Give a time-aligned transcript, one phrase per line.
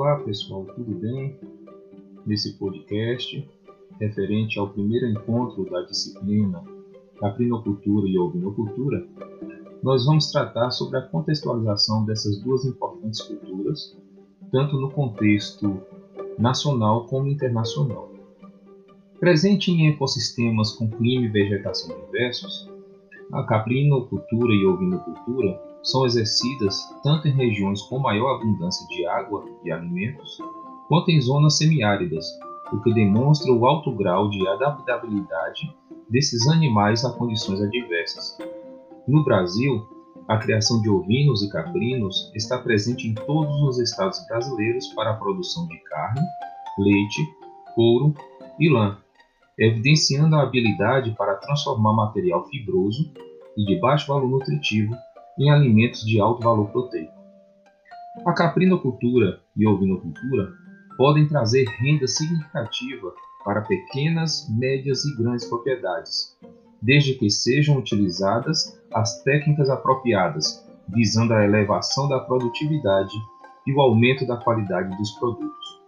[0.00, 1.36] Olá pessoal, tudo bem?
[2.24, 3.44] Nesse podcast,
[3.98, 6.62] referente ao primeiro encontro da disciplina
[7.18, 9.04] Caprinocultura e Ovinocultura,
[9.82, 13.98] nós vamos tratar sobre a contextualização dessas duas importantes culturas,
[14.52, 15.82] tanto no contexto
[16.38, 18.08] nacional como internacional.
[19.18, 22.70] Presente em ecossistemas com clima e vegetação diversos,
[23.32, 29.72] a caprinocultura e ovinocultura são exercidas tanto em regiões com maior abundância de água e
[29.72, 30.38] alimentos,
[30.86, 32.26] quanto em zonas semiáridas,
[32.70, 35.74] o que demonstra o alto grau de adaptabilidade
[36.10, 38.36] desses animais a condições adversas.
[39.06, 39.86] No Brasil,
[40.28, 45.16] a criação de ovinos e caprinos está presente em todos os estados brasileiros para a
[45.16, 46.20] produção de carne,
[46.78, 47.26] leite,
[47.74, 48.12] couro
[48.60, 48.98] e lã,
[49.58, 53.10] evidenciando a habilidade para transformar material fibroso
[53.56, 54.94] e de baixo valor nutritivo
[55.38, 57.12] em alimentos de alto valor proteico.
[58.26, 60.52] A caprinocultura e ovinocultura
[60.96, 63.12] podem trazer renda significativa
[63.44, 66.36] para pequenas, médias e grandes propriedades,
[66.82, 73.14] desde que sejam utilizadas as técnicas apropriadas, visando a elevação da produtividade
[73.66, 75.78] e o aumento da qualidade dos produtos.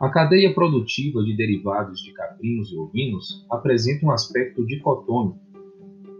[0.00, 5.38] A cadeia produtiva de derivados de caprinos e ovinos apresenta um aspecto dicotômico,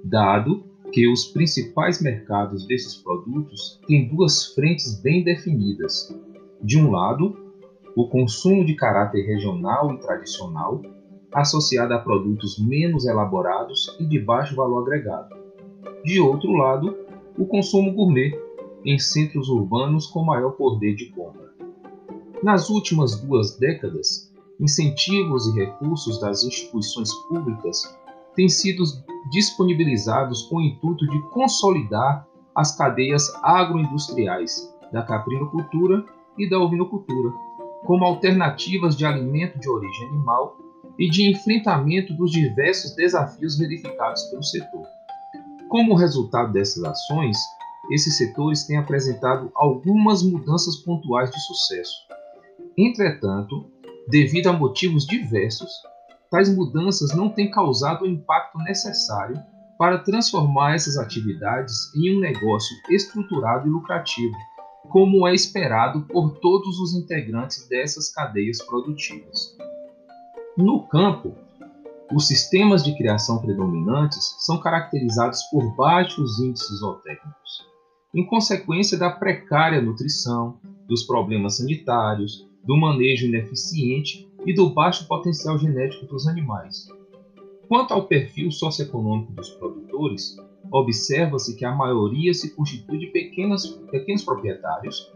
[0.04, 6.14] dado que os principais mercados desses produtos têm duas frentes bem definidas.
[6.62, 7.34] De um lado,
[7.96, 10.82] o consumo de caráter regional e tradicional,
[11.32, 15.34] associado a produtos menos elaborados e de baixo valor agregado.
[16.04, 16.94] De outro lado,
[17.38, 18.38] o consumo gourmet,
[18.84, 21.52] em centros urbanos com maior poder de compra.
[22.42, 27.96] Nas últimas duas décadas, incentivos e recursos das instituições públicas
[28.34, 28.82] têm sido
[29.30, 36.04] disponibilizados com o intuito de consolidar as cadeias agroindustriais da caprinocultura
[36.38, 37.32] e da ovinocultura,
[37.84, 40.56] como alternativas de alimento de origem animal
[40.98, 44.86] e de enfrentamento dos diversos desafios verificados pelo setor.
[45.68, 47.38] Como resultado dessas ações,
[47.90, 51.96] esses setores têm apresentado algumas mudanças pontuais de sucesso.
[52.76, 53.66] Entretanto,
[54.08, 55.70] devido a motivos diversos,
[56.32, 59.38] tais mudanças não têm causado o impacto necessário
[59.78, 64.34] para transformar essas atividades em um negócio estruturado e lucrativo,
[64.88, 69.54] como é esperado por todos os integrantes dessas cadeias produtivas.
[70.56, 71.34] No campo,
[72.14, 77.66] os sistemas de criação predominantes são caracterizados por baixos índices zootécnicos,
[78.14, 85.58] em consequência da precária nutrição, dos problemas sanitários, do manejo ineficiente e do baixo potencial
[85.58, 86.88] genético dos animais.
[87.68, 90.36] Quanto ao perfil socioeconômico dos produtores,
[90.70, 95.10] observa-se que a maioria se constitui de pequenos, pequenos proprietários,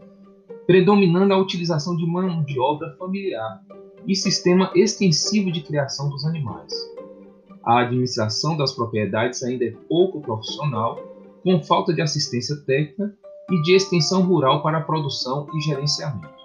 [0.65, 3.63] predominando a utilização de mão de obra familiar
[4.07, 6.73] e sistema extensivo de criação dos animais.
[7.63, 10.97] A administração das propriedades ainda é pouco profissional,
[11.43, 13.13] com falta de assistência técnica
[13.51, 16.36] e de extensão rural para produção e gerenciamento.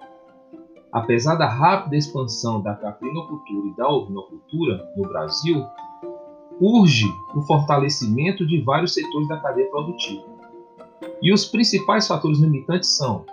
[0.92, 5.64] Apesar da rápida expansão da caprinocultura e da ovinocultura no Brasil,
[6.60, 10.22] urge o fortalecimento de vários setores da cadeia produtiva.
[11.22, 13.24] E os principais fatores limitantes são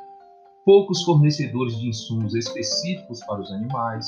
[0.64, 4.08] poucos fornecedores de insumos específicos para os animais,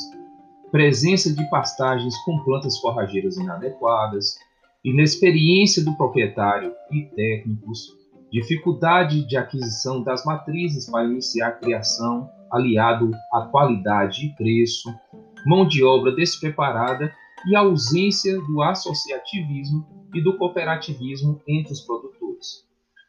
[0.71, 4.37] presença de pastagens com plantas forrageiras inadequadas,
[4.81, 7.97] inexperiência do proprietário e técnicos,
[8.31, 14.93] dificuldade de aquisição das matrizes para iniciar a criação aliado à qualidade e preço,
[15.45, 17.13] mão de obra despreparada
[17.47, 22.67] e ausência do associativismo e do cooperativismo entre os produtores.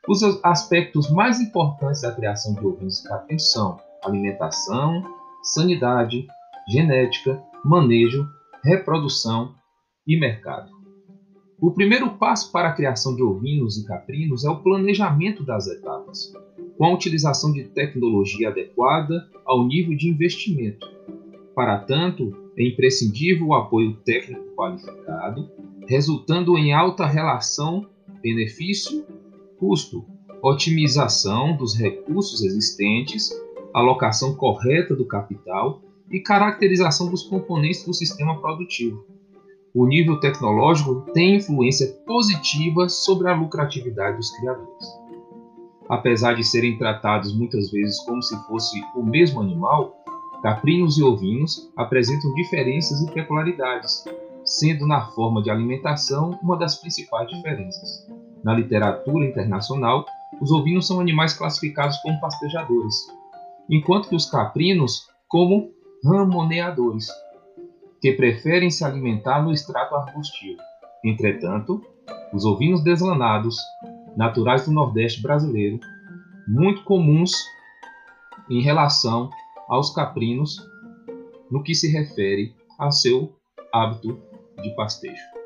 [0.08, 5.02] Os aspectos mais importantes da criação de ovinos caprinos são alimentação,
[5.42, 6.26] sanidade,
[6.68, 8.26] genética, manejo,
[8.64, 9.54] reprodução
[10.06, 10.70] e mercado.
[11.60, 16.32] O primeiro passo para a criação de ovinos e caprinos é o planejamento das etapas
[16.76, 20.90] com a utilização de tecnologia adequada ao nível de investimento.
[21.54, 25.50] Para tanto, é imprescindível o apoio técnico qualificado,
[25.86, 27.86] resultando em alta relação
[28.22, 30.04] benefício-custo,
[30.42, 33.30] otimização dos recursos existentes,
[33.74, 39.04] alocação correta do capital e caracterização dos componentes do sistema produtivo.
[39.74, 45.02] O nível tecnológico tem influência positiva sobre a lucratividade dos criadores
[45.92, 49.94] apesar de serem tratados muitas vezes como se fosse o mesmo animal,
[50.42, 54.02] caprinos e ovinos apresentam diferenças e peculiaridades,
[54.42, 58.08] sendo na forma de alimentação uma das principais diferenças.
[58.42, 60.06] Na literatura internacional,
[60.40, 62.94] os ovinos são animais classificados como pastejadores,
[63.68, 65.72] enquanto que os caprinos como
[66.02, 67.08] ramoneadores,
[68.00, 70.58] que preferem se alimentar no extrato arbustivo.
[71.04, 71.84] Entretanto,
[72.32, 73.58] os ovinos deslanados,
[74.16, 75.80] naturais do Nordeste brasileiro,
[76.46, 77.32] muito comuns
[78.50, 79.30] em relação
[79.68, 80.56] aos caprinos
[81.50, 83.36] no que se refere a seu
[83.72, 84.20] hábito
[84.62, 85.41] de pastejo.